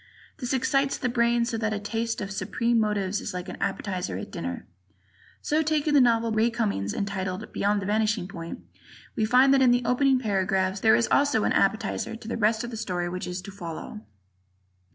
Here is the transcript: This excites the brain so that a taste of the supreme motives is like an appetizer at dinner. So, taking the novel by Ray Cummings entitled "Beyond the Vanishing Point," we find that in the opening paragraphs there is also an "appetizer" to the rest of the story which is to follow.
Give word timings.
This 0.37 0.51
excites 0.51 0.97
the 0.97 1.09
brain 1.09 1.45
so 1.45 1.59
that 1.59 1.73
a 1.75 1.79
taste 1.79 2.21
of 2.21 2.29
the 2.29 2.33
supreme 2.33 2.79
motives 2.79 3.21
is 3.21 3.35
like 3.35 3.47
an 3.47 3.57
appetizer 3.61 4.17
at 4.17 4.31
dinner. 4.31 4.65
So, 5.43 5.61
taking 5.61 5.93
the 5.93 6.01
novel 6.01 6.31
by 6.31 6.37
Ray 6.37 6.49
Cummings 6.49 6.91
entitled 6.95 7.53
"Beyond 7.53 7.83
the 7.83 7.85
Vanishing 7.85 8.27
Point," 8.27 8.61
we 9.15 9.25
find 9.25 9.53
that 9.53 9.61
in 9.61 9.69
the 9.69 9.85
opening 9.85 10.17
paragraphs 10.17 10.79
there 10.79 10.95
is 10.95 11.07
also 11.11 11.43
an 11.43 11.53
"appetizer" 11.53 12.15
to 12.15 12.27
the 12.27 12.35
rest 12.35 12.63
of 12.63 12.71
the 12.71 12.77
story 12.77 13.09
which 13.09 13.27
is 13.27 13.43
to 13.43 13.51
follow. 13.51 14.01